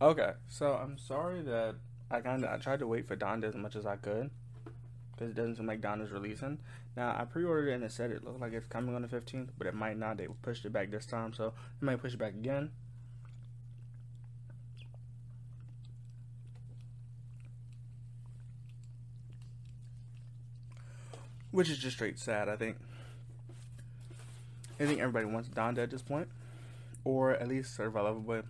Okay, 0.00 0.32
so 0.46 0.74
I'm 0.74 0.98
sorry 0.98 1.40
that 1.42 1.76
I 2.10 2.20
kind 2.20 2.44
of 2.44 2.50
I 2.50 2.58
tried 2.58 2.80
to 2.80 2.86
wait 2.86 3.08
for 3.08 3.16
Donda 3.16 3.44
as 3.44 3.54
much 3.54 3.76
as 3.76 3.86
I 3.86 3.96
could 3.96 4.30
because 5.12 5.30
it 5.30 5.34
doesn't 5.34 5.56
seem 5.56 5.66
like 5.66 5.80
Donda's 5.80 6.10
releasing. 6.10 6.58
Now 6.96 7.16
I 7.18 7.24
pre-ordered 7.24 7.70
it 7.70 7.74
and 7.76 7.84
it 7.84 7.92
said 7.92 8.10
it 8.10 8.22
looked 8.22 8.40
like 8.40 8.52
it's 8.52 8.66
coming 8.66 8.94
on 8.94 9.00
the 9.00 9.08
15th, 9.08 9.48
but 9.56 9.66
it 9.66 9.74
might 9.74 9.96
not. 9.96 10.18
They 10.18 10.28
pushed 10.42 10.66
it 10.66 10.72
back 10.72 10.90
this 10.90 11.06
time, 11.06 11.32
so 11.32 11.54
they 11.80 11.86
might 11.86 12.00
push 12.00 12.12
it 12.12 12.18
back 12.18 12.34
again. 12.34 12.70
Which 21.52 21.70
is 21.70 21.78
just 21.78 21.96
straight 21.96 22.18
sad, 22.18 22.50
I 22.50 22.56
think. 22.56 22.76
I 24.78 24.84
think 24.84 25.00
everybody 25.00 25.24
wants 25.24 25.48
Donda 25.48 25.78
at 25.78 25.90
this 25.90 26.02
point, 26.02 26.28
or 27.02 27.32
at 27.32 27.48
least 27.48 27.78
Boy. 27.78 28.42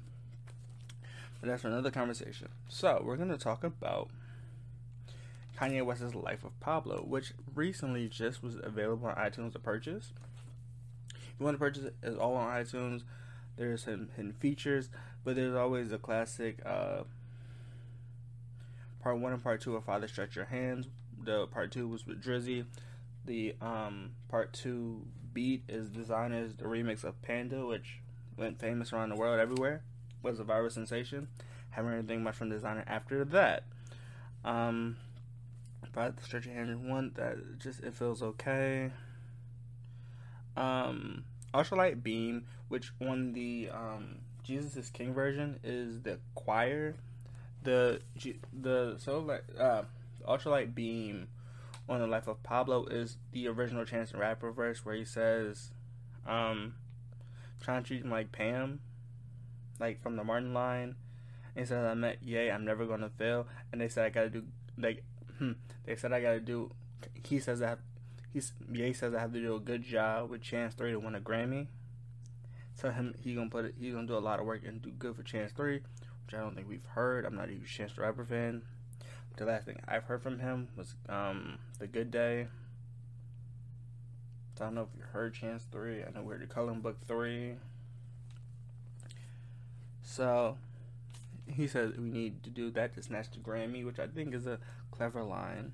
But 1.47 1.53
that's 1.53 1.65
another 1.65 1.93
conversation. 1.93 2.49
So 2.69 3.01
we're 3.05 3.17
gonna 3.17 3.39
talk 3.39 3.63
about 3.63 4.11
Kanye 5.57 5.85
West's 5.87 6.13
Life 6.13 6.43
of 6.43 6.59
Pablo, 6.59 7.05
which 7.07 7.35
recently 7.55 8.09
just 8.09 8.43
was 8.43 8.57
available 8.61 9.07
on 9.07 9.15
iTunes 9.15 9.53
to 9.53 9.61
purchase. 9.61 10.13
If 11.15 11.35
you 11.39 11.45
want 11.45 11.55
to 11.55 11.61
purchase 11.61 11.85
it, 11.85 11.95
it's 12.03 12.17
all 12.17 12.35
on 12.35 12.53
iTunes. 12.53 13.05
There's 13.57 13.85
some 13.85 14.09
hidden 14.17 14.33
features, 14.33 14.89
but 15.23 15.37
there's 15.37 15.55
always 15.55 15.93
a 15.93 15.99
classic 15.99 16.59
uh, 16.67 17.05
part 19.01 19.21
one 19.21 19.33
and 19.33 19.41
part 19.41 19.61
two 19.61 19.77
of 19.77 19.85
Father 19.85 20.09
Stretch 20.09 20.35
Your 20.35 20.47
Hands. 20.47 20.89
The 21.23 21.47
part 21.47 21.71
two 21.71 21.87
was 21.87 22.09
with 22.09 22.21
Drizzy. 22.21 22.65
The 23.25 23.55
um, 23.61 24.17
part 24.29 24.53
two 24.53 25.07
beat 25.33 25.63
is 25.69 25.91
Desiigner's 25.91 26.57
the 26.57 26.65
remix 26.65 27.05
of 27.05 27.23
Panda, 27.23 27.65
which 27.65 28.01
went 28.37 28.59
famous 28.59 28.93
around 28.93 29.11
the 29.11 29.17
world 29.17 29.39
everywhere 29.39 29.83
was 30.31 30.41
a 30.41 30.45
viral 30.45 30.71
sensation. 30.71 31.29
Haven't 31.71 31.91
heard 31.91 31.99
anything 31.99 32.23
much 32.23 32.37
from 32.37 32.49
the 32.49 32.57
Desiigner 32.57 32.85
after 32.87 33.25
that. 33.25 33.65
Um, 34.45 34.97
but 35.93 36.17
the 36.17 36.23
stretch 36.23 36.47
hand 36.47 36.89
one 36.89 37.13
that 37.15 37.59
just 37.59 37.81
it 37.81 37.95
feels 37.95 38.23
okay. 38.23 38.91
Um, 40.57 41.25
ultralight 41.55 42.03
beam, 42.03 42.45
which 42.69 42.93
on 43.01 43.33
the 43.33 43.71
um 43.73 44.17
Jesus 44.45 44.77
is 44.77 44.91
King 44.91 45.13
version 45.13 45.59
is 45.65 46.01
the 46.03 46.19
choir. 46.35 46.95
The 47.63 48.01
the 48.53 48.97
so 48.99 49.21
like 49.21 49.45
uh 49.59 49.83
ultralight 50.27 50.75
beam 50.75 51.29
on 51.89 52.01
the 52.01 52.07
life 52.07 52.27
of 52.27 52.43
Pablo 52.43 52.87
is 52.87 53.17
the 53.33 53.49
original 53.49 53.85
Chance 53.85 54.13
the 54.13 54.19
Rapper 54.19 54.51
verse 54.51 54.85
where 54.85 54.95
he 54.95 55.05
says, 55.05 55.71
um, 56.27 56.75
trying 57.61 57.83
to 57.83 57.87
treat 57.87 58.03
him 58.03 58.11
like 58.11 58.33
Pam 58.33 58.81
like 59.81 60.03
from 60.03 60.17
the 60.17 60.25
Martin 60.25 60.55
line. 60.55 60.97
And 61.55 61.65
he 61.65 61.67
said 61.67 61.85
I 61.85 61.95
met 61.95 62.19
Yay, 62.23 62.51
I'm 62.51 62.65
never 62.65 62.87
gonna 62.87 63.11
fail. 63.11 63.47
And 63.73 63.81
they 63.81 63.89
said 63.89 64.07
I 64.07 64.11
gotta 64.11 64.31
do 64.31 64.45
like 64.79 65.05
hmm, 65.39 65.53
they 65.85 65.97
said 65.97 66.13
I 66.13 66.21
gotta 66.21 66.41
do. 66.41 66.73
He 67.25 67.41
says 67.41 67.61
that 67.61 67.79
he's 68.33 68.53
Ye 68.73 68.93
says 68.93 69.15
I 69.15 69.21
have 69.21 69.33
to 69.33 69.41
do 69.41 69.55
a 69.57 69.61
good 69.61 69.83
job 69.83 70.31
with 70.31 70.43
Chance 70.43 70.75
Three 70.75 70.93
to 70.93 70.99
win 70.99 71.15
a 71.15 71.21
Grammy. 71.21 71.69
So 72.75 72.91
him 72.91 73.15
he 73.19 73.35
gonna 73.35 73.51
put 73.51 73.65
it. 73.65 73.75
He's 73.79 73.95
gonna 73.95 74.07
do 74.07 74.17
a 74.17 74.19
lot 74.19 74.39
of 74.39 74.47
work 74.47 74.63
and 74.67 74.83
do 74.83 74.91
good 74.91 75.17
for 75.17 75.23
Chance 75.23 75.53
Three, 75.53 75.81
which 76.27 76.35
I 76.35 76.39
don't 76.39 76.55
think 76.55 76.69
we've 76.69 76.85
heard. 76.85 77.25
I'm 77.25 77.35
not 77.35 77.49
a 77.49 77.53
huge 77.53 77.75
Chance 77.75 77.95
the 77.95 78.03
Rapper 78.03 78.25
fan. 78.25 78.63
The 79.37 79.45
last 79.45 79.67
thing 79.67 79.79
I've 79.87 80.05
heard 80.05 80.23
from 80.23 80.39
him 80.39 80.69
was 80.77 80.95
um 81.09 81.59
the 81.79 81.87
Good 81.87 82.11
Day. 82.11 82.49
So 84.57 84.65
I 84.65 84.69
don't 84.69 84.75
know 84.75 84.83
if 84.83 84.97
you 84.97 85.05
heard 85.13 85.35
Chance 85.35 85.67
Three. 85.71 86.03
I 86.03 86.11
know 86.11 86.23
we 86.23 86.33
heard 86.33 86.43
the 86.43 86.47
Coloring 86.47 86.81
Book 86.81 86.99
Three. 87.07 87.57
So 90.17 90.57
he 91.47 91.67
says 91.67 91.93
we 91.99 92.09
need 92.09 92.43
to 92.45 92.49
do 92.49 92.71
that 92.71 92.95
to 92.95 93.03
snatch 93.03 93.31
the 93.33 93.39
Grammy, 93.39 93.85
which 93.85 93.99
I 93.99 94.07
think 94.07 94.33
is 94.33 94.47
a 94.47 94.59
clever 94.91 95.23
line. 95.23 95.73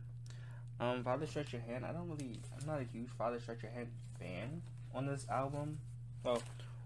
Um, 0.80 1.04
Father 1.04 1.26
Stretch 1.26 1.53
Your 1.53 1.62
Hand. 1.62 1.84
I 1.86 1.92
don't 1.92 2.08
really. 2.08 2.41
I'm 2.60 2.66
not 2.66 2.81
a 2.81 2.84
huge 2.92 3.08
Father 3.16 3.38
Stretch 3.38 3.62
Your 3.62 3.70
Hand 3.70 3.86
fan 4.19 4.62
on 4.92 5.06
this 5.06 5.26
album. 5.31 5.78
Well, 6.25 6.42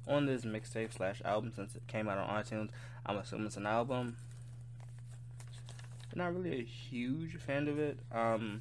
on 0.07 0.27
this 0.27 0.45
mixtape 0.45 0.93
slash 0.93 1.23
album 1.25 1.51
since 1.57 1.75
it 1.75 1.87
came 1.87 2.09
out 2.09 2.19
on 2.19 2.29
iTunes. 2.29 2.69
I'm 3.07 3.17
assuming 3.17 3.47
it's 3.47 3.57
an 3.57 3.65
album. 3.65 4.19
But 6.11 6.19
not 6.19 6.35
really 6.35 6.61
a 6.61 6.63
huge 6.63 7.37
fan 7.39 7.69
of 7.69 7.79
it. 7.79 7.99
Um, 8.13 8.61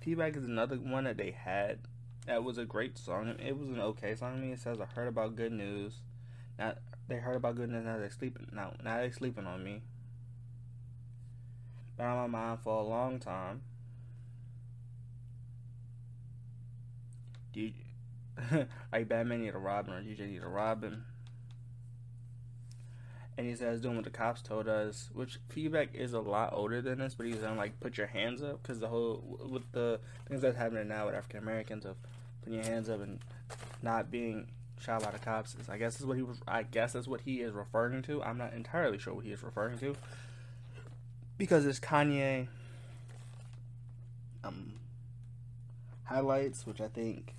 Feedback 0.00 0.36
is 0.36 0.44
another 0.44 0.76
one 0.76 1.04
that 1.04 1.16
they 1.16 1.30
had. 1.30 1.78
That 2.26 2.42
was 2.42 2.58
a 2.58 2.64
great 2.64 2.98
song. 2.98 3.36
It 3.38 3.56
was 3.56 3.68
an 3.68 3.80
okay 3.80 4.16
song 4.16 4.34
to 4.34 4.40
me. 4.40 4.52
It 4.52 4.58
says 4.58 4.80
I 4.80 4.86
heard 4.86 5.06
about 5.06 5.36
good 5.36 5.52
news. 5.52 5.94
Not 6.58 6.78
they 7.08 7.16
heard 7.16 7.36
about 7.36 7.56
goodness 7.56 7.84
now 7.84 7.98
they're 7.98 8.10
sleeping 8.10 8.46
now 8.52 8.72
now 8.82 8.96
they're 8.96 9.12
sleeping 9.12 9.46
on 9.46 9.62
me. 9.62 9.82
Been 11.96 12.06
on 12.06 12.30
my 12.30 12.38
mind 12.38 12.60
for 12.60 12.80
a 12.80 12.82
long 12.82 13.20
time. 13.20 13.62
DJ, 17.54 17.74
like 18.92 19.08
Batman 19.08 19.42
need 19.42 19.54
a 19.54 19.58
Robin 19.58 19.94
or 19.94 20.02
DJ 20.02 20.28
need 20.28 20.42
a 20.42 20.48
Robin. 20.48 21.04
And 23.36 23.48
he 23.48 23.54
says 23.54 23.80
doing 23.80 23.96
what 23.96 24.04
the 24.04 24.10
cops 24.10 24.42
told 24.42 24.68
us, 24.68 25.10
which 25.12 25.38
feedback 25.48 25.94
is 25.94 26.12
a 26.12 26.20
lot 26.20 26.52
older 26.52 26.80
than 26.80 26.98
this, 26.98 27.14
but 27.14 27.26
he's 27.26 27.40
saying 27.40 27.56
like 27.56 27.78
put 27.80 27.96
your 27.96 28.06
hands 28.06 28.42
up 28.42 28.62
because 28.62 28.80
the 28.80 28.88
whole 28.88 29.38
with 29.50 29.70
the 29.72 30.00
things 30.28 30.40
that's 30.40 30.56
happening 30.56 30.88
now 30.88 31.06
with 31.06 31.14
African 31.14 31.40
Americans 31.40 31.84
of 31.84 31.96
putting 32.42 32.54
your 32.60 32.64
hands 32.64 32.88
up 32.88 33.00
and 33.00 33.18
not 33.82 34.10
being 34.10 34.48
shot 34.84 35.02
by 35.02 35.10
the 35.10 35.18
cops. 35.18 35.56
I 35.68 35.78
guess 35.78 36.00
is 36.00 36.06
what 36.06 36.16
he 36.16 36.22
was. 36.22 36.38
I 36.46 36.62
guess 36.62 36.92
that's 36.92 37.08
what 37.08 37.22
he 37.22 37.40
is 37.40 37.52
referring 37.52 38.02
to. 38.02 38.22
I'm 38.22 38.38
not 38.38 38.52
entirely 38.52 38.98
sure 38.98 39.14
what 39.14 39.24
he 39.24 39.32
is 39.32 39.42
referring 39.42 39.78
to 39.78 39.96
because 41.38 41.66
it's 41.66 41.80
Kanye 41.80 42.48
um, 44.42 44.74
highlights, 46.04 46.66
which 46.66 46.80
I 46.80 46.88
think 46.88 47.34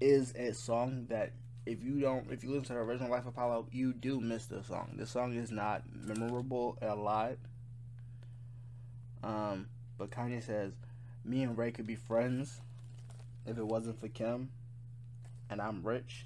is 0.00 0.32
a 0.36 0.54
song 0.54 1.06
that 1.08 1.32
if 1.66 1.82
you 1.82 2.00
don't, 2.00 2.30
if 2.30 2.42
you 2.42 2.50
listen 2.50 2.64
to 2.64 2.72
the 2.74 2.78
original 2.78 3.10
Life 3.10 3.26
of 3.26 3.34
Pablo, 3.34 3.66
you 3.70 3.92
do 3.92 4.20
miss 4.20 4.46
the 4.46 4.62
song. 4.62 4.94
This 4.96 5.10
song 5.10 5.34
is 5.34 5.50
not 5.50 5.82
memorable 5.92 6.78
a 6.80 6.94
lot. 6.94 7.36
Um, 9.22 9.68
but 9.98 10.10
Kanye 10.10 10.42
says, 10.42 10.72
"Me 11.24 11.42
and 11.42 11.58
Ray 11.58 11.70
could 11.70 11.86
be 11.86 11.96
friends 11.96 12.60
if 13.44 13.58
it 13.58 13.66
wasn't 13.66 14.00
for 14.00 14.08
Kim." 14.08 14.50
And 15.50 15.60
I'm 15.60 15.82
rich. 15.82 16.24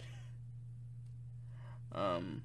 Um, 1.93 2.43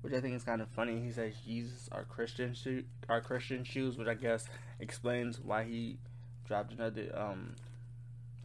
which 0.00 0.12
I 0.12 0.20
think 0.20 0.34
is 0.34 0.44
kind 0.44 0.60
of 0.60 0.68
funny. 0.68 1.00
He 1.00 1.12
says 1.12 1.34
Jesus 1.44 1.88
are 1.92 2.04
Christian 2.04 2.54
shoe, 2.54 2.84
are 3.08 3.20
Christian 3.20 3.64
shoes, 3.64 3.96
which 3.96 4.08
I 4.08 4.14
guess 4.14 4.46
explains 4.80 5.40
why 5.40 5.64
he 5.64 5.98
dropped 6.46 6.72
another 6.72 7.10
um 7.14 7.56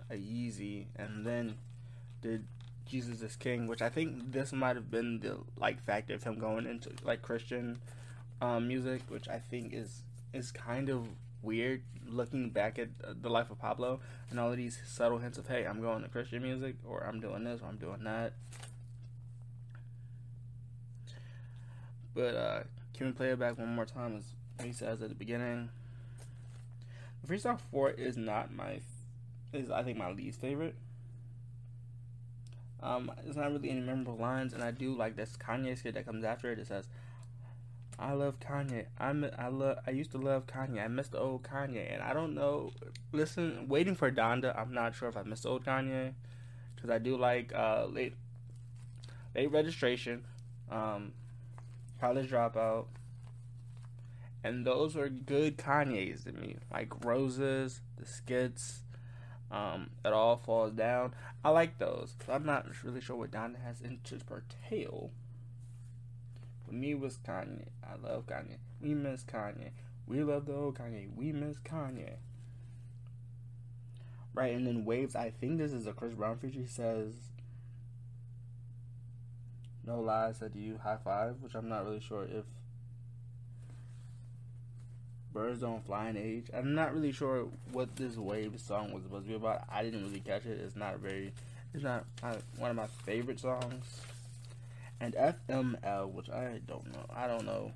a 0.10 0.16
Yeezy 0.16 0.88
and 0.96 1.26
then 1.26 1.56
did 2.22 2.46
Jesus 2.86 3.22
is 3.22 3.36
King, 3.36 3.68
which 3.68 3.82
I 3.82 3.90
think 3.90 4.32
this 4.32 4.52
might 4.52 4.76
have 4.76 4.92
been 4.92 5.20
the 5.20 5.38
like 5.58 5.82
factor 5.82 6.16
of 6.16 6.24
him 6.24 6.38
going 6.38 6.66
into 6.66 6.92
like 7.04 7.22
Christian 7.22 7.80
um, 8.42 8.68
music, 8.68 9.02
which 9.08 9.30
I 9.30 9.40
think 9.40 9.74
is 9.74 10.04
is 10.34 10.52
kind 10.52 10.90
of 10.90 11.08
weird 11.44 11.84
looking 12.08 12.50
back 12.50 12.80
at 12.80 12.90
the 13.22 13.30
life 13.30 13.52
of 13.52 13.60
Pablo 13.60 14.00
and 14.30 14.40
all 14.40 14.52
of 14.52 14.58
these 14.58 14.80
subtle 14.86 15.20
hints 15.20 15.38
of, 15.38 15.48
hey, 15.48 15.66
I'm 15.66 15.82
going 15.82 16.02
to 16.04 16.10
Christian 16.10 16.42
music, 16.42 16.76
or 16.88 17.06
I'm 17.06 17.20
doing 17.20 17.44
this, 17.44 17.62
or 17.62 17.68
I'm 17.68 17.78
doing 17.78 18.04
that. 18.04 18.34
But 22.16 22.36
uh, 22.36 22.64
can 22.96 23.08
we 23.08 23.14
play 23.14 23.30
it 23.30 23.40
back 23.40 23.58
one 23.58 23.76
more 23.76 23.86
time? 23.86 24.16
As 24.16 24.66
he 24.66 24.72
says 24.72 25.02
at 25.02 25.10
the 25.10 25.16
beginning, 25.16 25.70
the 27.22 27.34
freestyle 27.34 27.60
four 27.72 27.92
is 27.92 28.18
not 28.18 28.54
my, 28.54 28.80
is 29.52 29.70
I 29.72 29.84
think 29.84 29.98
my 29.98 30.12
least 30.12 30.40
favorite. 30.40 30.76
Um, 32.82 33.12
it's 33.26 33.38
not 33.38 33.52
really 33.52 33.70
any 33.70 33.80
memorable 33.80 34.18
lines, 34.18 34.54
and 34.54 34.62
I 34.62 34.72
do 34.72 34.94
like 34.94 35.16
this 35.16 35.38
Kanye 35.38 35.78
skit 35.78 35.94
that 35.94 36.06
comes 36.06 36.24
after 36.26 36.52
it. 36.52 36.60
It 36.60 36.68
says, 36.68 36.88
I 38.00 38.14
love 38.14 38.40
Kanye. 38.40 38.86
I'm 39.00 39.26
I 39.38 39.48
love 39.48 39.78
I 39.88 39.92
used 39.92 40.12
to 40.12 40.18
love 40.18 40.48
Kanye. 40.48 40.84
I 40.84 40.88
miss 40.88 41.08
the 41.10 41.20
old 41.20 41.44
Kanye, 41.44 41.94
and 41.94 42.02
I 42.02 42.14
don't 42.14 42.34
know. 42.36 42.72
Listen, 43.12 43.68
waiting 43.70 43.96
for 43.96 44.12
Donda. 44.12 44.58
I'm 44.60 44.74
not 44.74 44.96
sure 44.96 45.10
if 45.10 45.18
I 45.18 45.24
miss 45.24 45.42
the 45.42 45.50
old 45.50 45.66
Kanye 45.66 46.14
because 46.76 46.90
I 46.90 46.98
do 47.00 47.18
like 47.18 47.54
uh, 47.54 47.86
late 47.86 48.16
late 49.36 49.52
registration. 49.52 50.24
um, 50.72 51.14
College 52.00 52.30
Dropout, 52.30 52.86
and 54.44 54.66
those 54.66 54.96
are 54.98 55.10
good 55.10 55.58
Kanye's 55.58 56.24
to 56.26 56.32
me. 56.34 56.58
Like 56.72 57.06
Roses, 57.06 57.82
the 57.98 58.06
skits, 58.06 58.82
um, 59.52 59.92
It 60.04 60.12
All 60.12 60.38
Falls 60.38 60.74
Down. 60.74 61.14
I 61.46 61.50
like 61.50 61.78
those. 61.78 62.16
I'm 62.28 62.46
not 62.46 62.66
really 62.84 63.02
sure 63.02 63.16
what 63.16 63.32
Donda 63.32 63.64
has 63.64 63.82
into 63.82 64.18
per 64.26 64.44
tail. 64.70 65.12
Me, 66.74 66.96
was 66.96 67.18
Kanye. 67.18 67.68
I 67.84 67.96
love 68.06 68.26
Kanye. 68.26 68.58
We 68.82 68.94
miss 68.94 69.24
Kanye. 69.24 69.70
We 70.08 70.24
love 70.24 70.46
the 70.46 70.54
old 70.54 70.78
Kanye. 70.78 71.16
We 71.16 71.32
miss 71.32 71.58
Kanye. 71.60 72.16
Right, 74.34 74.54
and 74.54 74.66
then 74.66 74.84
Waves. 74.84 75.16
I 75.16 75.30
think 75.30 75.60
this 75.60 75.72
is 75.72 75.86
a 75.86 75.94
Chris 75.94 76.14
Brown 76.14 76.38
feature. 76.38 76.60
He 76.60 76.66
says, 76.66 77.14
"No 79.86 80.00
lies 80.02 80.38
said 80.38 80.56
you 80.56 80.80
high 80.82 80.98
five, 80.98 81.36
which 81.42 81.54
I'm 81.54 81.70
not 81.70 81.86
really 81.86 82.00
sure 82.00 82.24
if 82.24 82.46
birds 85.34 85.60
don't 85.62 85.86
fly 85.86 86.10
in 86.10 86.18
age. 86.18 86.48
I'm 86.54 86.74
not 86.76 86.94
really 86.94 87.12
sure 87.12 87.48
what 87.72 87.96
this 87.96 88.18
Wave 88.18 88.60
song 88.60 88.92
was 88.94 89.04
supposed 89.04 89.26
to 89.26 89.30
be 89.30 89.36
about. 89.36 89.64
I 89.70 89.84
didn't 89.84 90.04
really 90.04 90.20
catch 90.20 90.46
it. 90.46 90.60
It's 90.60 90.76
not 90.76 91.00
very. 91.00 91.34
It's 91.74 91.84
not 91.84 92.06
one 92.58 92.70
of 92.70 92.76
my 92.76 92.88
favorite 93.06 93.40
songs. 93.40 94.02
And 95.04 95.16
FML, 95.16 96.14
which 96.14 96.30
I 96.30 96.62
don't 96.66 96.90
know. 96.94 97.06
I 97.14 97.28
don't 97.28 97.46
know. 97.46 97.74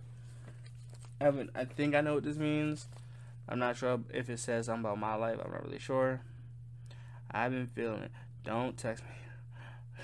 Evan, 1.20 1.52
I 1.54 1.66
think 1.66 1.94
I 1.94 2.00
know 2.00 2.14
what 2.14 2.24
this 2.24 2.38
means. 2.38 2.88
I'm 3.50 3.60
not 3.60 3.76
sure 3.76 4.00
if 4.14 4.30
it 4.30 4.40
says 4.40 4.68
something 4.68 4.86
about 4.86 4.98
my 4.98 5.16
life. 5.16 5.38
I'm 5.44 5.52
not 5.52 5.66
really 5.66 5.78
sure. 5.78 6.22
I've 7.30 7.52
been 7.52 7.68
feeling 7.68 8.04
it. 8.04 8.12
Don't 8.46 8.78
text 8.78 9.04
me. 9.04 9.10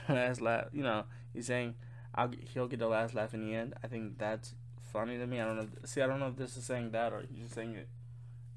last 0.13 0.41
laugh. 0.41 0.65
You 0.73 0.83
know, 0.83 1.05
he's 1.33 1.45
saying 1.45 1.75
I'll 2.13 2.29
he'll 2.53 2.67
get 2.67 2.79
the 2.79 2.87
last 2.87 3.15
laugh 3.15 3.33
in 3.33 3.47
the 3.47 3.55
end. 3.55 3.73
I 3.81 3.87
think 3.87 4.17
that's 4.17 4.53
funny 4.91 5.17
to 5.17 5.25
me. 5.25 5.39
I 5.39 5.45
don't 5.45 5.55
know. 5.55 5.67
See, 5.85 6.01
I 6.01 6.07
don't 6.07 6.19
know 6.19 6.27
if 6.27 6.35
this 6.35 6.57
is 6.57 6.65
saying 6.65 6.91
that 6.91 7.13
or 7.13 7.21
he's 7.21 7.43
just 7.43 7.55
saying 7.55 7.75
it 7.75 7.87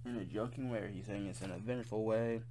in 0.05 0.17
a 0.17 0.25
joking 0.25 0.71
way 0.71 0.81
or 0.81 0.89
he's 0.89 1.07
saying 1.07 1.27
it's 1.27 1.41
in 1.41 1.53
a 1.53 1.59
vengeful 1.59 2.05
way. 2.05 2.43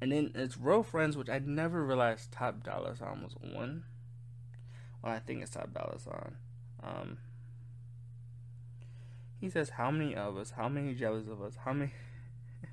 And 0.00 0.12
then 0.12 0.32
it's 0.34 0.56
Real 0.56 0.82
Friends, 0.82 1.14
which 1.14 1.28
I 1.28 1.40
never 1.40 1.84
realized 1.84 2.32
Ty 2.32 2.52
Dolla 2.64 2.96
Sign 2.96 3.22
was 3.22 3.34
on. 3.54 3.84
Well, 5.02 5.12
I 5.12 5.18
think 5.18 5.42
it's 5.42 5.50
Dolla 5.50 5.98
Sign. 5.98 6.36
Um, 6.82 7.18
he 9.40 9.50
says, 9.50 9.70
How 9.70 9.90
many 9.90 10.14
of 10.14 10.36
us? 10.36 10.52
How 10.52 10.68
many 10.68 10.94
jealous 10.94 11.26
of 11.26 11.42
us? 11.42 11.56
How 11.64 11.72
many. 11.72 11.90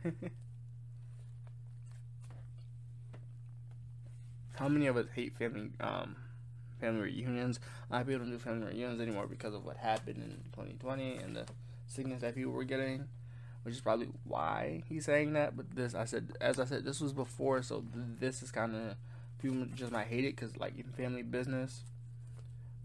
how 4.54 4.68
many 4.68 4.86
of 4.88 4.96
us 4.96 5.08
hate 5.16 5.36
family 5.36 5.72
um, 5.80 6.16
family 6.80 7.02
reunions? 7.02 7.60
A 7.90 7.94
lot 7.94 8.02
of 8.02 8.08
people 8.08 8.26
don't 8.26 8.31
do 8.31 8.38
family 8.38 8.68
reunions 8.68 9.02
anymore 9.02 9.26
because 9.26 9.56
of 9.56 9.66
what 9.66 9.78
happened 9.78 10.18
in 10.18 10.38
2020 10.54 11.16
and 11.18 11.36
the 11.36 11.46
sickness 11.88 12.22
that 12.22 12.36
people 12.36 12.52
were 12.52 12.64
getting, 12.64 13.08
which 13.64 13.74
is 13.74 13.81
probably 13.81 14.10
why 14.26 14.84
he's 14.88 15.06
saying 15.06 15.34
that. 15.34 15.58
But 15.58 15.72
this, 15.72 15.96
I 15.96 16.06
said, 16.06 16.34
as 16.40 16.60
I 16.60 16.66
said, 16.66 16.86
this 16.86 17.02
was 17.02 17.14
before, 17.14 17.64
so 17.64 17.84
this 18.20 18.44
is 18.44 18.52
kind 18.52 18.76
of 18.76 18.96
people 19.42 19.66
just 19.74 19.92
might 19.92 20.06
hate 20.06 20.26
it 20.26 20.36
because 20.36 20.56
like 20.58 20.78
in 20.78 20.84
family 20.92 21.24
business 21.24 21.81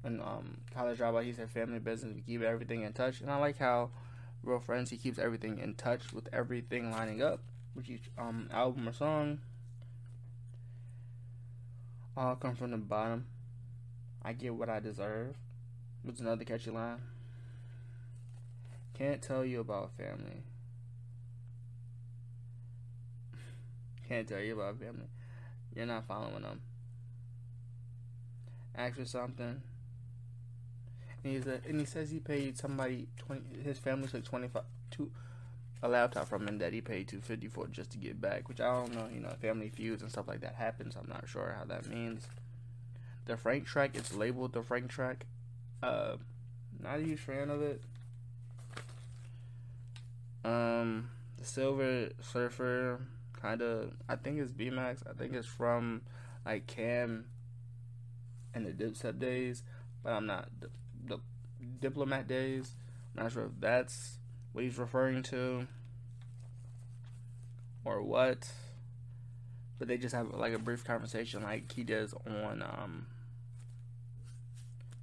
and 0.04 0.20
um, 0.20 0.58
college 0.72 0.98
dropout, 0.98 1.24
he 1.24 1.32
said 1.32 1.50
family 1.50 1.78
business, 1.78 2.14
we 2.14 2.20
keep 2.20 2.42
everything 2.42 2.82
in 2.82 2.92
touch, 2.92 3.20
and 3.20 3.30
I 3.30 3.36
like 3.38 3.58
how 3.58 3.90
real 4.42 4.60
friends 4.60 4.90
he 4.90 4.96
keeps 4.96 5.18
everything 5.18 5.58
in 5.58 5.74
touch 5.74 6.12
with 6.12 6.28
everything 6.32 6.90
lining 6.90 7.22
up 7.22 7.40
with 7.74 7.88
each 7.88 8.10
um 8.18 8.48
album 8.52 8.86
or 8.86 8.92
song 8.92 9.38
all 12.16 12.36
come 12.36 12.54
from 12.54 12.70
the 12.70 12.76
bottom. 12.76 13.26
I 14.22 14.32
get 14.32 14.54
what 14.54 14.68
I 14.68 14.80
deserve. 14.80 15.34
What's 16.02 16.20
another 16.20 16.44
catchy 16.44 16.70
line? 16.70 17.00
Can't 18.96 19.20
tell 19.20 19.44
you 19.44 19.60
about 19.60 19.90
family. 19.96 20.44
Can't 24.08 24.28
tell 24.28 24.40
you 24.40 24.54
about 24.54 24.78
family. 24.78 25.08
You're 25.74 25.86
not 25.86 26.06
following 26.06 26.42
them. 26.42 26.60
Ask 28.76 28.96
for 28.96 29.04
something. 29.04 29.62
And, 31.24 31.32
he's 31.32 31.46
and 31.46 31.80
he 31.80 31.86
says 31.86 32.10
he 32.10 32.20
paid 32.20 32.58
somebody 32.58 33.08
twenty. 33.16 33.42
His 33.62 33.78
family 33.78 34.08
took 34.08 34.24
twenty 34.24 34.48
five 34.48 34.64
two 34.90 35.10
a 35.82 35.88
laptop 35.88 36.28
from 36.28 36.46
him 36.46 36.58
that 36.58 36.72
he 36.72 36.80
paid 36.80 37.08
two 37.08 37.20
fifty 37.20 37.48
for 37.48 37.66
just 37.66 37.90
to 37.90 37.98
get 37.98 38.20
back, 38.20 38.48
which 38.48 38.60
I 38.60 38.70
don't 38.70 38.94
know. 38.94 39.08
You 39.12 39.20
know, 39.20 39.30
family 39.40 39.70
feuds 39.70 40.02
and 40.02 40.10
stuff 40.10 40.28
like 40.28 40.40
that 40.40 40.54
happens. 40.54 40.96
I'm 40.96 41.08
not 41.08 41.28
sure 41.28 41.56
how 41.58 41.64
that 41.64 41.88
means. 41.88 42.26
The 43.26 43.36
Frank 43.38 43.66
track, 43.66 43.92
it's 43.94 44.14
labeled 44.14 44.52
the 44.52 44.62
Frank 44.62 44.88
track. 44.88 45.24
Uh, 45.82 46.16
not 46.82 46.98
a 46.98 47.02
huge 47.02 47.20
fan 47.20 47.48
of 47.48 47.62
it. 47.62 47.82
Um, 50.44 51.08
the 51.38 51.44
Silver 51.44 52.10
Surfer, 52.20 53.00
kind 53.40 53.62
of. 53.62 53.92
I 54.08 54.16
think 54.16 54.40
it's 54.40 54.52
BMax. 54.52 55.08
I 55.08 55.14
think 55.14 55.32
it's 55.32 55.46
from 55.46 56.02
like 56.44 56.66
Cam 56.66 57.24
and 58.54 58.66
the 58.66 58.72
Dipset 58.72 59.18
days, 59.18 59.62
but 60.02 60.12
I'm 60.12 60.26
not 60.26 60.48
Diplomat 61.84 62.26
days. 62.26 62.72
I'm 63.14 63.24
not 63.24 63.32
sure 63.32 63.44
if 63.44 63.60
that's 63.60 64.16
what 64.52 64.64
he's 64.64 64.78
referring 64.78 65.22
to 65.24 65.66
or 67.84 68.00
what. 68.00 68.50
But 69.78 69.88
they 69.88 69.98
just 69.98 70.14
have 70.14 70.32
like 70.32 70.54
a 70.54 70.58
brief 70.58 70.82
conversation 70.82 71.42
like 71.42 71.70
he 71.70 71.84
does 71.84 72.14
on 72.26 72.62
um 72.62 73.06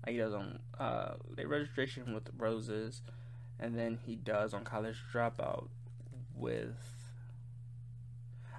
like 0.03 0.13
he 0.13 0.17
does 0.17 0.33
on 0.33 0.57
uh 0.79 1.13
the 1.35 1.47
registration 1.47 2.15
with 2.15 2.29
roses 2.35 3.01
and 3.59 3.77
then 3.77 3.99
he 4.03 4.15
does 4.15 4.51
on 4.51 4.63
college 4.63 4.97
dropout 5.13 5.67
with 6.35 6.75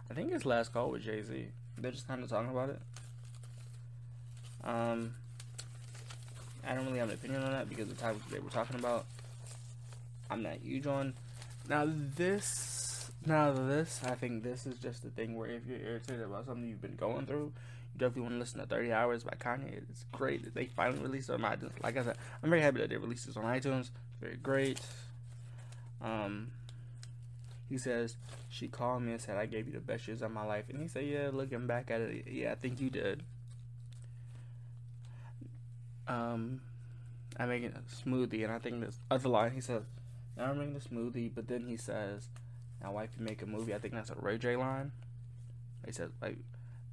I 0.09 0.15
think 0.15 0.31
his 0.33 0.47
last 0.47 0.73
call 0.73 0.93
with 0.93 1.03
Jay 1.03 1.23
Z. 1.23 1.49
They're 1.77 1.91
just 1.91 2.07
kinda 2.07 2.29
talking 2.29 2.51
about 2.51 2.71
it. 2.71 2.81
Um 4.63 5.15
I 6.67 6.75
don't 6.75 6.87
really 6.87 6.99
have 6.99 7.09
an 7.09 7.15
opinion 7.15 7.43
on 7.43 7.53
that 7.53 7.69
because 7.69 7.89
the 7.89 7.95
topic 7.95 8.23
they 8.31 8.39
were 8.39 8.51
talking 8.51 8.79
about 8.79 9.05
I'm 10.33 10.43
not 10.43 10.55
huge 10.63 10.87
on. 10.87 11.13
Now 11.69 11.87
this, 11.87 13.11
now 13.27 13.53
this, 13.53 14.01
I 14.03 14.15
think 14.15 14.43
this 14.43 14.67
is 14.67 14.79
just 14.79 15.03
the 15.03 15.11
thing 15.11 15.37
where 15.37 15.51
if 15.51 15.67
you're 15.67 15.79
irritated 15.79 16.23
about 16.23 16.47
something 16.47 16.67
you've 16.67 16.81
been 16.81 16.97
going 16.97 17.27
through, 17.27 17.53
you 17.93 17.99
definitely 17.99 18.23
want 18.23 18.35
to 18.35 18.39
listen 18.39 18.61
to 18.61 18.67
30 18.67 18.93
Hours 18.93 19.25
by 19.25 19.33
Kanye. 19.39 19.83
It's 19.91 20.07
great 20.11 20.45
that 20.45 20.55
they 20.55 20.65
finally 20.65 21.03
released 21.03 21.29
it 21.29 21.35
on 21.35 21.41
iTunes. 21.41 21.73
Like 21.83 21.99
I 21.99 22.05
said, 22.05 22.17
I'm 22.43 22.49
very 22.49 22.63
happy 22.63 22.79
that 22.79 22.89
they 22.89 22.97
released 22.97 23.27
this 23.27 23.37
on 23.37 23.45
iTunes. 23.45 23.91
Very 24.23 24.37
great. 24.37 24.81
Um, 26.01 26.51
he 27.69 27.77
says, 27.77 28.17
she 28.49 28.69
called 28.69 29.03
me 29.03 29.13
and 29.13 29.21
said, 29.21 29.37
I 29.37 29.45
gave 29.45 29.67
you 29.67 29.75
the 29.75 29.81
best 29.81 30.09
years 30.09 30.23
of 30.23 30.31
my 30.33 30.47
life. 30.47 30.65
And 30.71 30.81
he 30.81 30.89
said, 30.89 31.05
yeah, 31.05 31.29
looking 31.31 31.67
back 31.67 31.91
at 31.91 32.01
it, 32.01 32.27
yeah, 32.27 32.53
I 32.53 32.55
think 32.55 32.81
you 32.81 32.89
did. 32.89 33.23
Um, 36.09 36.61
I'm 37.39 37.49
making 37.49 37.73
a 37.73 38.09
smoothie, 38.09 38.45
and 38.45 38.53
I 38.53 38.59
think 38.59 38.81
this 38.81 38.99
other 39.11 39.29
line, 39.29 39.53
he 39.53 39.61
says, 39.61 39.83
now 40.37 40.45
I'm 40.45 40.59
making 40.59 40.77
a 40.77 40.81
smoothie, 40.81 41.31
but 41.35 41.49
then 41.49 41.67
he 41.67 41.77
says, 41.77 42.29
"Now, 42.81 42.93
wife, 42.93 43.11
you 43.19 43.25
make 43.25 43.43
a 43.43 43.47
movie." 43.47 43.75
I 43.75 43.79
think 43.79 43.95
that's 43.95 44.11
a 44.11 44.15
Ray 44.15 44.39
J 44.39 44.57
line. 44.57 44.93
He 45.85 45.93
says, 45.93 46.11
"Like, 46.21 46.39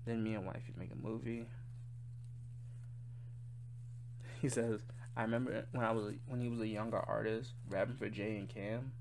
then 0.05 0.23
me 0.23 0.33
and 0.35 0.45
wife, 0.45 0.63
you 0.67 0.73
make 0.77 0.91
a 0.91 1.07
movie." 1.07 1.45
He 4.41 4.49
says, 4.49 4.81
"I 5.15 5.23
remember 5.23 5.65
when 5.71 5.85
I 5.85 5.91
was 5.91 6.13
when 6.27 6.41
he 6.41 6.49
was 6.49 6.59
a 6.59 6.67
younger 6.67 6.99
artist, 6.99 7.53
rapping 7.69 7.95
for 7.95 8.09
Jay 8.09 8.37
and 8.37 8.49
Cam, 8.49 8.91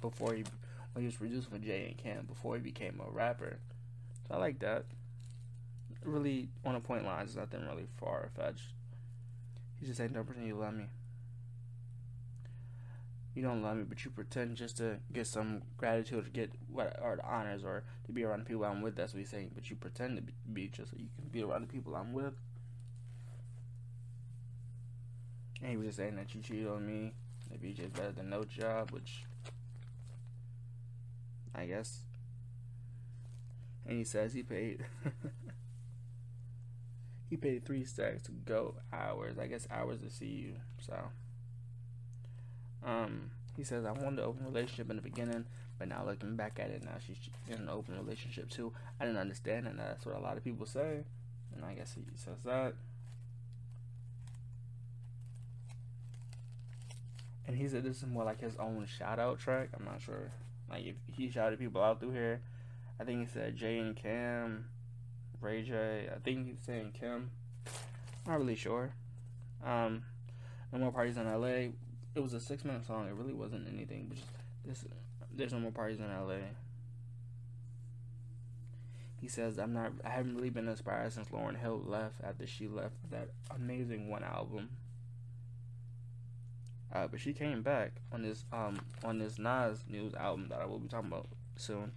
before 0.00 0.34
he 0.34 0.44
when 0.92 1.02
he 1.02 1.06
was 1.06 1.16
producing 1.16 1.50
for 1.50 1.58
Jay 1.58 1.86
and 1.86 1.96
Cam 1.96 2.26
before 2.26 2.56
he 2.56 2.60
became 2.60 3.00
a 3.00 3.10
rapper." 3.10 3.58
So 4.26 4.34
I 4.34 4.38
like 4.38 4.58
that. 4.60 4.84
Really, 6.04 6.48
on 6.64 6.74
a 6.74 6.80
point 6.80 7.04
lines, 7.04 7.36
nothing 7.36 7.64
really 7.66 7.86
far 7.96 8.30
fetched. 8.36 8.72
He's 9.78 9.88
just 9.88 9.98
saying, 9.98 10.12
"Don't 10.12 10.24
pretend 10.24 10.46
you 10.46 10.56
love 10.56 10.74
me." 10.74 10.86
you 13.36 13.42
don't 13.42 13.62
love 13.62 13.76
me, 13.76 13.84
but 13.86 14.02
you 14.02 14.10
pretend 14.10 14.56
just 14.56 14.78
to 14.78 14.96
get 15.12 15.26
some 15.26 15.60
gratitude 15.76 16.26
or 16.26 16.30
get 16.30 16.50
what 16.72 16.98
or 17.02 17.16
the 17.16 17.26
honors 17.26 17.62
or 17.62 17.84
to 18.06 18.12
be 18.12 18.24
around 18.24 18.40
the 18.40 18.44
people 18.46 18.64
I'm 18.64 18.80
with. 18.80 18.96
That's 18.96 19.12
what 19.12 19.18
he's 19.18 19.28
saying. 19.28 19.50
But 19.54 19.68
you 19.68 19.76
pretend 19.76 20.16
to 20.16 20.22
be 20.50 20.68
just 20.68 20.92
so 20.92 20.96
you 20.98 21.08
can 21.18 21.28
be 21.28 21.42
around 21.42 21.60
the 21.60 21.72
people 21.72 21.94
I'm 21.94 22.14
with. 22.14 22.32
And 25.60 25.70
he 25.70 25.76
was 25.76 25.88
just 25.88 25.98
saying 25.98 26.16
that 26.16 26.34
you 26.34 26.40
cheated 26.40 26.66
on 26.66 26.86
me. 26.86 27.12
That 27.50 27.62
BJ's 27.62 27.90
better 27.90 28.12
than 28.12 28.30
no 28.30 28.44
job, 28.44 28.90
which 28.90 29.24
I 31.54 31.66
guess. 31.66 32.00
And 33.86 33.98
he 33.98 34.04
says 34.04 34.32
he 34.32 34.42
paid. 34.42 34.86
He 37.28 37.36
paid 37.36 37.64
three 37.64 37.84
stacks 37.84 38.22
to 38.24 38.32
go 38.32 38.74
hours. 38.92 39.38
I 39.38 39.46
guess 39.46 39.66
hours 39.70 40.00
to 40.00 40.10
see 40.10 40.26
you. 40.26 40.52
So, 40.78 40.96
um, 42.84 43.30
he 43.56 43.64
says 43.64 43.84
I 43.84 43.92
wanted 43.92 44.20
an 44.20 44.26
open 44.26 44.44
relationship 44.44 44.90
in 44.90 44.96
the 44.96 45.02
beginning, 45.02 45.46
but 45.78 45.88
now 45.88 46.04
looking 46.04 46.36
back 46.36 46.58
at 46.60 46.70
it, 46.70 46.84
now 46.84 46.96
she's 47.04 47.16
in 47.48 47.62
an 47.62 47.68
open 47.68 47.96
relationship 47.96 48.48
too. 48.48 48.72
I 49.00 49.06
didn't 49.06 49.20
understand, 49.20 49.66
and 49.66 49.78
that's 49.78 50.06
what 50.06 50.14
a 50.14 50.20
lot 50.20 50.36
of 50.36 50.44
people 50.44 50.66
say. 50.66 51.04
And 51.54 51.64
I 51.64 51.74
guess 51.74 51.94
he 51.94 52.02
says 52.14 52.38
that. 52.44 52.74
And 57.46 57.56
he 57.56 57.68
said 57.68 57.84
this 57.84 57.98
is 57.98 58.06
more 58.06 58.24
like 58.24 58.40
his 58.40 58.56
own 58.56 58.86
shout 58.86 59.18
out 59.18 59.38
track. 59.38 59.70
I'm 59.76 59.84
not 59.84 60.02
sure. 60.02 60.32
Like 60.68 60.84
if 60.84 60.96
he 61.12 61.30
shouted 61.30 61.58
people 61.58 61.82
out 61.82 62.00
through 62.00 62.12
here. 62.12 62.40
I 62.98 63.04
think 63.04 63.20
he 63.20 63.26
said 63.26 63.56
Jay 63.56 63.78
and 63.78 63.94
Cam 63.94 64.66
Ray 65.40 65.62
J. 65.62 66.08
I 66.14 66.18
think 66.18 66.46
he's 66.46 66.64
saying 66.64 66.92
Kim. 66.98 67.30
Not 68.26 68.38
really 68.38 68.56
sure. 68.56 68.90
Um, 69.64 70.02
no 70.72 70.78
more 70.78 70.92
parties 70.92 71.16
in 71.16 71.26
L.A. 71.26 71.72
It 72.14 72.20
was 72.20 72.32
a 72.32 72.40
six 72.40 72.64
minute 72.64 72.86
song. 72.86 73.08
It 73.08 73.14
really 73.14 73.34
wasn't 73.34 73.68
anything. 73.68 74.06
But 74.08 74.18
just 74.66 74.84
this, 74.84 74.92
there's 75.34 75.52
no 75.52 75.60
more 75.60 75.70
parties 75.70 75.98
in 75.98 76.10
L.A. 76.10 76.40
He 79.20 79.28
says, 79.28 79.58
"I'm 79.58 79.72
not. 79.72 79.92
I 80.04 80.10
haven't 80.10 80.36
really 80.36 80.50
been 80.50 80.68
inspired 80.68 81.12
since 81.12 81.28
Lauryn 81.28 81.58
Hill 81.58 81.82
left 81.84 82.22
after 82.22 82.46
she 82.46 82.68
left 82.68 82.94
that 83.10 83.30
amazing 83.54 84.08
one 84.08 84.24
album." 84.24 84.70
Uh, 86.92 87.06
but 87.06 87.20
she 87.20 87.32
came 87.32 87.62
back 87.62 87.92
on 88.12 88.22
this 88.22 88.44
um 88.52 88.78
on 89.04 89.18
this 89.18 89.38
Nas 89.38 89.84
news 89.88 90.14
album 90.14 90.48
that 90.48 90.60
I 90.60 90.66
will 90.66 90.78
be 90.78 90.88
talking 90.88 91.08
about 91.08 91.28
soon. 91.56 91.92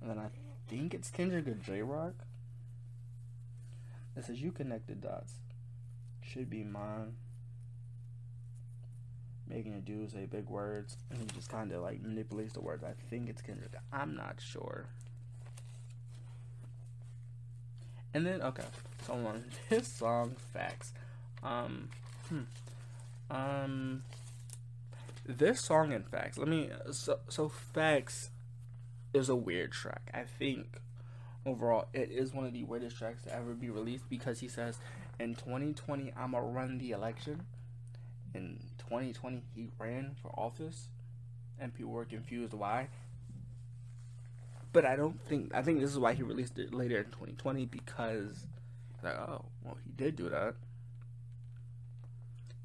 And 0.00 0.10
then 0.10 0.18
I 0.18 0.28
think 0.68 0.94
it's 0.94 1.10
Kendrick 1.10 1.48
or 1.48 1.54
Jay 1.54 1.82
Rock. 1.82 2.14
It 4.18 4.24
says 4.24 4.42
you 4.42 4.50
connect 4.50 4.88
the 4.88 4.94
dots. 4.94 5.34
Should 6.22 6.50
be 6.50 6.64
mine. 6.64 7.14
Making 9.48 9.74
a 9.74 9.80
dude 9.80 10.10
say 10.10 10.26
big 10.26 10.50
words 10.50 10.96
and 11.10 11.20
he 11.20 11.26
just 11.26 11.50
kinda 11.50 11.80
like 11.80 12.02
manipulates 12.02 12.52
the 12.52 12.60
words. 12.60 12.82
I 12.82 12.92
think 13.08 13.30
it's 13.30 13.40
Kendrick. 13.40 13.72
I'm 13.92 14.16
not 14.16 14.40
sure. 14.40 14.86
And 18.12 18.26
then 18.26 18.42
okay, 18.42 18.64
so 19.06 19.12
on 19.14 19.44
this 19.68 19.96
song, 19.96 20.34
facts. 20.52 20.92
Um, 21.42 21.88
hmm. 22.28 22.40
Um, 23.30 24.02
this 25.26 25.60
song, 25.64 25.92
in 25.92 26.02
Facts. 26.02 26.38
let 26.38 26.48
me. 26.48 26.70
So, 26.90 27.18
so 27.28 27.50
facts 27.50 28.30
is 29.12 29.28
a 29.28 29.36
weird 29.36 29.72
track. 29.72 30.10
I 30.12 30.24
think 30.24 30.80
overall 31.48 31.88
it 31.92 32.10
is 32.10 32.32
one 32.32 32.44
of 32.44 32.52
the 32.52 32.64
weirdest 32.64 32.96
tracks 32.96 33.22
to 33.22 33.34
ever 33.34 33.54
be 33.54 33.70
released 33.70 34.08
because 34.08 34.40
he 34.40 34.48
says, 34.48 34.78
"In 35.18 35.34
2020, 35.34 36.12
I'ma 36.16 36.38
run 36.38 36.78
the 36.78 36.92
election." 36.92 37.46
In 38.34 38.60
2020, 38.78 39.42
he 39.54 39.70
ran 39.78 40.14
for 40.20 40.28
office, 40.38 40.88
and 41.58 41.74
people 41.74 41.92
were 41.92 42.04
confused 42.04 42.52
why. 42.52 42.88
But 44.72 44.84
I 44.84 44.96
don't 44.96 45.20
think 45.22 45.54
I 45.54 45.62
think 45.62 45.80
this 45.80 45.90
is 45.90 45.98
why 45.98 46.14
he 46.14 46.22
released 46.22 46.58
it 46.58 46.74
later 46.74 46.98
in 46.98 47.06
2020 47.06 47.66
because, 47.66 48.46
like, 49.02 49.16
oh, 49.16 49.46
well, 49.64 49.78
he 49.84 49.90
did 49.92 50.16
do 50.16 50.28
that 50.28 50.54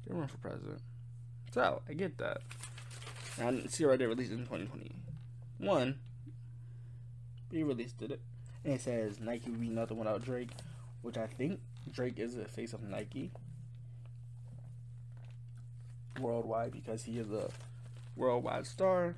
did 0.06 0.16
run 0.16 0.28
for 0.28 0.38
president. 0.38 0.80
So 1.52 1.82
I 1.88 1.94
get 1.94 2.18
that. 2.18 2.38
I 3.38 3.50
didn't 3.50 3.70
see 3.70 3.84
right 3.84 3.98
there 3.98 4.08
released 4.08 4.32
in 4.32 4.38
2021. 4.38 5.96
He 7.50 7.62
released 7.62 8.02
it, 8.02 8.20
and 8.64 8.74
it 8.74 8.80
says 8.80 9.20
Nike 9.20 9.50
would 9.50 9.60
be 9.60 9.68
nothing 9.68 9.98
without 9.98 10.24
Drake, 10.24 10.50
which 11.02 11.18
I 11.18 11.26
think 11.26 11.60
Drake 11.92 12.18
is 12.18 12.34
the 12.34 12.46
face 12.46 12.72
of 12.72 12.82
Nike 12.82 13.30
worldwide 16.20 16.72
because 16.72 17.04
he 17.04 17.18
is 17.18 17.30
a 17.30 17.50
worldwide 18.16 18.66
star. 18.66 19.16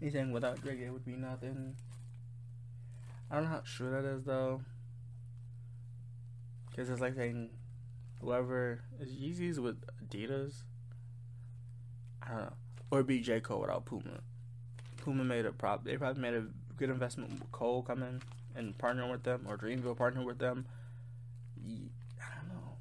Anything 0.00 0.30
without 0.30 0.60
Drake, 0.62 0.80
it 0.80 0.90
would 0.90 1.04
be 1.04 1.16
nothing. 1.16 1.74
I 3.30 3.36
don't 3.36 3.44
know 3.44 3.50
how 3.50 3.62
true 3.64 3.90
that 3.90 4.04
is 4.04 4.24
though, 4.24 4.60
because 6.70 6.88
it's 6.88 7.00
like 7.00 7.14
saying 7.16 7.50
whoever 8.20 8.82
is 9.00 9.10
Yeezys 9.10 9.58
with 9.58 9.82
Adidas. 10.04 10.62
I 12.22 12.28
don't 12.28 12.40
know, 12.42 12.52
or 12.90 13.02
be 13.02 13.20
J 13.20 13.40
Cole 13.40 13.62
without 13.62 13.84
Puma. 13.84 14.20
Puma 14.98 15.24
made 15.24 15.46
a 15.46 15.52
prop. 15.52 15.84
They 15.84 15.96
probably 15.96 16.22
made 16.22 16.34
a 16.34 16.44
good 16.76 16.90
investment 16.90 17.30
with 17.30 17.50
Cole 17.52 17.82
coming 17.82 18.22
and 18.54 18.76
partnering 18.78 19.10
with 19.10 19.22
them, 19.22 19.46
or 19.48 19.56
Dreamville 19.56 19.96
partnering 19.96 20.24
with 20.24 20.38
them. 20.38 20.66
I 21.58 22.34
don't 22.36 22.48
know. 22.48 22.72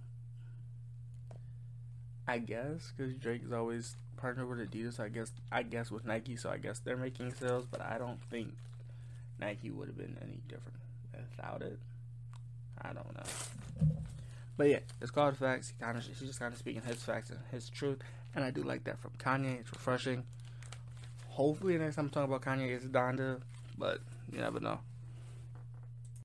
I 2.27 2.39
guess 2.39 2.93
because 2.95 3.15
Drake 3.15 3.43
is 3.43 3.51
always 3.51 3.95
partnered 4.17 4.49
with 4.49 4.59
Adidas. 4.59 4.99
I 4.99 5.09
guess 5.09 5.31
I 5.51 5.63
guess 5.63 5.91
with 5.91 6.05
Nike, 6.05 6.35
so 6.35 6.49
I 6.49 6.57
guess 6.57 6.79
they're 6.79 6.97
making 6.97 7.33
sales. 7.33 7.65
But 7.69 7.81
I 7.81 7.97
don't 7.97 8.21
think 8.29 8.53
Nike 9.39 9.71
would 9.71 9.87
have 9.87 9.97
been 9.97 10.17
any 10.21 10.39
different 10.47 10.79
without 11.35 11.61
it. 11.61 11.79
I 12.81 12.93
don't 12.93 13.13
know. 13.15 13.87
But 14.57 14.69
yeah, 14.69 14.79
it's 15.01 15.11
called 15.11 15.37
facts. 15.37 15.69
He 15.69 15.83
kind 15.83 15.97
of 15.97 16.03
he's 16.05 16.19
just 16.19 16.39
kind 16.39 16.53
of 16.53 16.59
speaking 16.59 16.81
his 16.81 17.03
facts 17.03 17.29
and 17.29 17.39
his 17.51 17.69
truth, 17.69 17.99
and 18.33 18.43
I 18.43 18.51
do 18.51 18.63
like 18.63 18.85
that 18.85 18.99
from 18.99 19.11
Kanye. 19.17 19.59
It's 19.59 19.71
refreshing. 19.71 20.23
Hopefully, 21.29 21.77
next 21.77 21.95
time 21.95 22.05
I'm 22.05 22.09
talking 22.09 22.33
about 22.33 22.41
Kanye, 22.41 22.69
it's 22.69 22.85
Donda, 22.85 23.41
but 23.77 23.99
you 24.31 24.39
never 24.39 24.59
know. 24.59 24.79